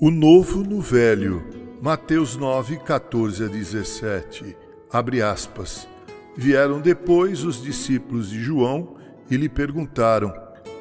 [0.00, 1.42] O novo no velho.
[1.82, 4.56] Mateus 9, 14 a 17.
[4.92, 5.88] Abre aspas.
[6.36, 8.94] Vieram depois os discípulos de João
[9.28, 10.32] e lhe perguntaram: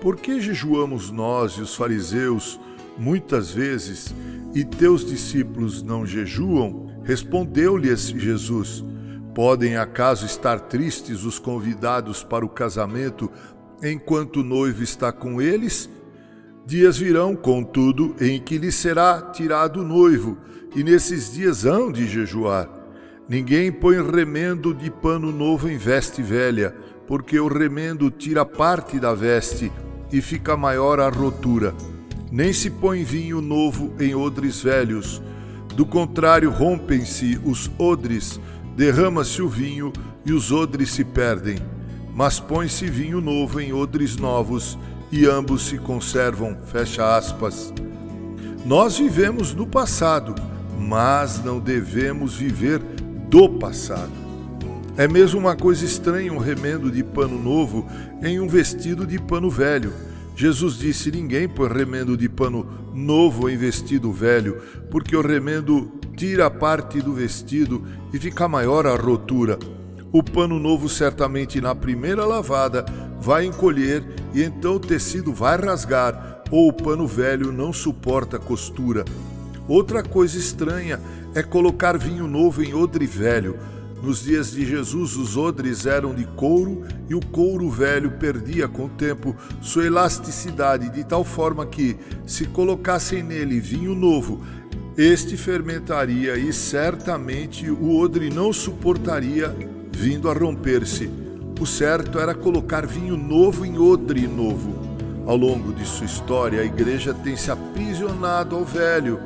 [0.03, 2.59] Por que jejuamos nós e os fariseus
[2.95, 4.13] muitas vezes
[4.53, 7.01] e teus discípulos não jejuam?
[7.03, 8.83] Respondeu-lhes Jesus:
[9.33, 13.31] Podem acaso estar tristes os convidados para o casamento
[13.81, 15.89] enquanto o noivo está com eles?
[16.67, 20.37] Dias virão, contudo, em que lhe será tirado o noivo,
[20.75, 22.67] e nesses dias hão de jejuar.
[23.25, 26.75] Ninguém põe remendo de pano novo em veste velha,
[27.07, 29.71] porque o remendo tira parte da veste
[30.11, 31.73] e fica maior a rotura.
[32.29, 35.21] Nem se põe vinho novo em odres velhos.
[35.73, 38.41] Do contrário, rompem-se os odres,
[38.75, 39.93] derrama-se o vinho
[40.25, 41.59] e os odres se perdem.
[42.13, 44.77] Mas põe-se vinho novo em odres novos
[45.11, 46.57] e ambos se conservam.
[46.65, 47.73] Fecha aspas.
[48.65, 50.35] Nós vivemos no passado,
[50.77, 52.79] mas não devemos viver
[53.29, 54.11] do passado.
[54.97, 57.87] É mesmo uma coisa estranha um remendo de pano novo
[58.21, 59.93] em um vestido de pano velho.
[60.35, 66.49] Jesus disse: Ninguém põe remendo de pano novo em vestido velho, porque o remendo tira
[66.49, 69.59] parte do vestido e fica maior a rotura.
[70.11, 72.83] O pano novo, certamente na primeira lavada,
[73.19, 74.03] vai encolher
[74.37, 79.03] e então o tecido vai rasgar, ou o pano velho não suporta costura.
[79.67, 80.99] Outra coisa estranha
[81.33, 83.57] é colocar vinho novo em odre velho.
[84.03, 88.85] Nos dias de Jesus, os odres eram de couro e o couro velho perdia com
[88.85, 94.43] o tempo sua elasticidade, de tal forma que, se colocassem nele vinho novo,
[94.95, 99.51] este fermentaria e certamente o odre não suportaria,
[99.91, 101.26] vindo a romper-se.
[101.59, 104.75] O certo era colocar vinho novo em odre novo.
[105.25, 109.19] Ao longo de sua história, a igreja tem se aprisionado ao velho.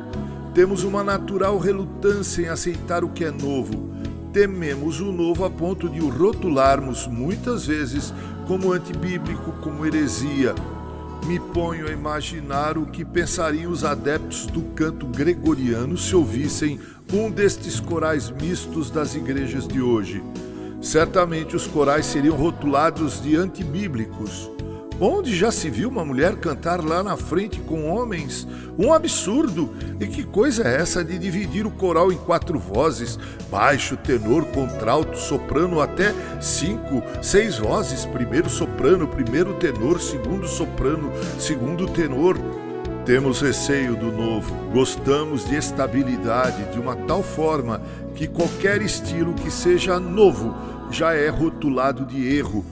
[0.53, 3.89] Temos uma natural relutância em aceitar o que é novo.
[4.31, 8.13] Tememos o novo a ponto de o rotularmos muitas vezes
[8.47, 10.55] como antibíblico, como heresia.
[11.27, 16.79] Me ponho a imaginar o que pensariam os adeptos do canto gregoriano se ouvissem
[17.11, 20.23] um destes corais mistos das igrejas de hoje
[20.81, 24.49] certamente os corais seriam rotulados de antibíblicos.
[25.03, 28.47] Onde já se viu uma mulher cantar lá na frente com homens?
[28.77, 29.73] Um absurdo!
[29.99, 33.17] E que coisa é essa de dividir o coral em quatro vozes?
[33.49, 38.05] Baixo, tenor, contralto, soprano, até cinco, seis vozes.
[38.05, 42.37] Primeiro soprano, primeiro tenor, segundo soprano, segundo tenor.
[43.03, 47.81] Temos receio do novo, gostamos de estabilidade de uma tal forma
[48.13, 50.55] que qualquer estilo que seja novo
[50.91, 52.65] já é rotulado de erro.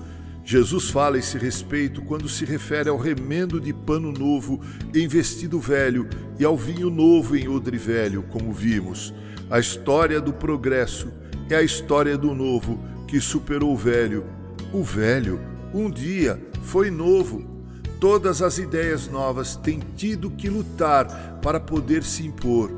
[0.44, 4.60] Jesus fala esse respeito quando se refere ao remendo de pano novo
[4.94, 6.08] em vestido velho
[6.40, 9.14] e ao vinho novo em odre velho, como vimos.
[9.50, 11.12] A história do progresso
[11.50, 14.26] é a história do novo que superou o velho.
[14.74, 15.40] O velho,
[15.74, 17.60] um dia, foi novo
[18.00, 22.72] Todas as ideias novas têm tido que lutar para poder se impor.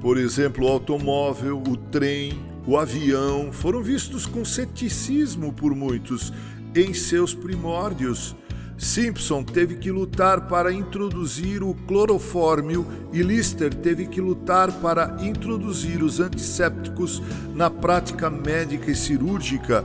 [0.00, 6.32] Por exemplo, o automóvel, o trem, o avião foram vistos com ceticismo por muitos
[6.74, 8.36] em seus primórdios.
[8.78, 16.02] Simpson teve que lutar para introduzir o clorofórmio e Lister teve que lutar para introduzir
[16.02, 17.22] os antissépticos
[17.54, 19.84] na prática médica e cirúrgica.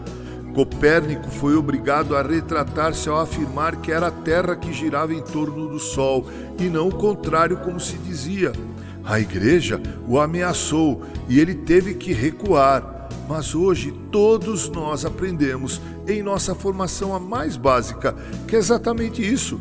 [0.53, 5.67] Copérnico foi obrigado a retratar-se ao afirmar que era a Terra que girava em torno
[5.67, 6.27] do Sol
[6.57, 8.51] e não o contrário, como se dizia.
[9.07, 13.07] A Igreja o ameaçou e ele teve que recuar.
[13.27, 18.13] Mas hoje todos nós aprendemos em nossa formação a mais básica
[18.45, 19.57] que é exatamente isso.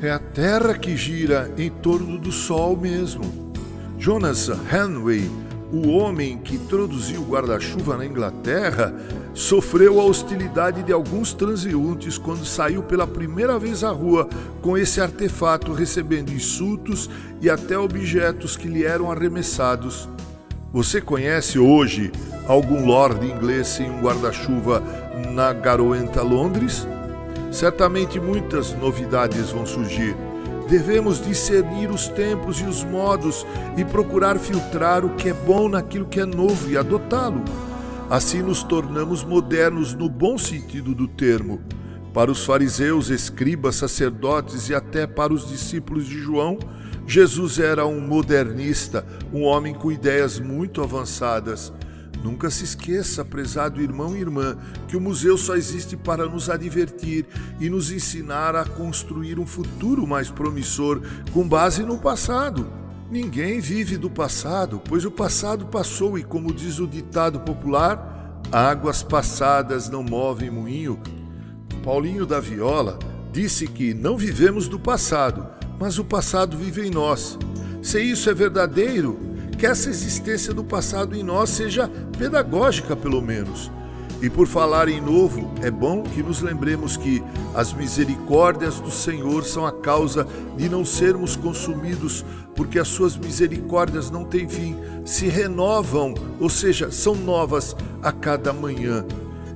[0.00, 3.52] É a Terra que gira em torno do Sol mesmo.
[3.98, 5.28] Jonas Hanway,
[5.74, 8.94] o homem que introduziu o guarda-chuva na Inglaterra,
[9.32, 14.28] sofreu a hostilidade de alguns transeuntes quando saiu pela primeira vez à rua
[14.62, 20.08] com esse artefato, recebendo insultos e até objetos que lhe eram arremessados.
[20.72, 22.12] Você conhece hoje
[22.46, 24.80] algum lord inglês sem um guarda-chuva
[25.32, 26.86] na garoenta Londres?
[27.50, 30.16] Certamente muitas novidades vão surgir.
[30.68, 33.46] Devemos discernir os tempos e os modos
[33.76, 37.44] e procurar filtrar o que é bom naquilo que é novo e adotá-lo.
[38.08, 41.60] Assim nos tornamos modernos no bom sentido do termo.
[42.12, 46.58] Para os fariseus, escribas, sacerdotes e até para os discípulos de João,
[47.06, 51.72] Jesus era um modernista, um homem com ideias muito avançadas.
[52.24, 54.56] Nunca se esqueça, prezado irmão e irmã,
[54.88, 57.26] que o museu só existe para nos advertir
[57.60, 61.02] e nos ensinar a construir um futuro mais promissor
[61.34, 62.66] com base no passado.
[63.10, 69.02] Ninguém vive do passado, pois o passado passou e, como diz o ditado popular, águas
[69.02, 70.98] passadas não movem moinho.
[71.84, 72.98] Paulinho da Viola
[73.32, 75.46] disse que não vivemos do passado,
[75.78, 77.38] mas o passado vive em nós.
[77.82, 83.70] Se isso é verdadeiro, que essa existência do passado em nós seja pedagógica, pelo menos.
[84.22, 87.22] E por falar em novo, é bom que nos lembremos que
[87.54, 92.24] as misericórdias do Senhor são a causa de não sermos consumidos,
[92.56, 98.52] porque as suas misericórdias não têm fim, se renovam, ou seja, são novas a cada
[98.52, 99.04] manhã.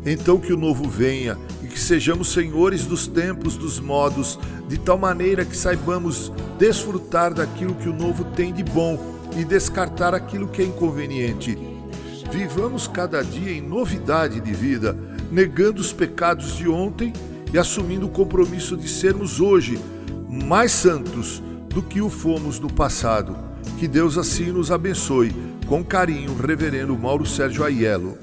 [0.04, 4.98] Então que o novo venha e que sejamos senhores dos tempos, dos modos, de tal
[4.98, 10.60] maneira que saibamos desfrutar daquilo que o novo tem de bom e descartar aquilo que
[10.60, 11.56] é inconveniente
[12.30, 14.96] Vivamos cada dia em novidade de vida,
[15.32, 17.12] negando os pecados de ontem
[17.52, 19.80] e assumindo o compromisso de sermos hoje
[20.28, 23.34] mais santos do que o fomos no passado.
[23.78, 25.34] Que Deus assim nos abençoe.
[25.66, 28.18] Com carinho, Reverendo Mauro Sérgio Aiello.